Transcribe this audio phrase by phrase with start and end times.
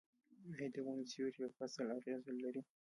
[0.53, 2.61] آیا د ونو سیوری په فصل اغیز لري؟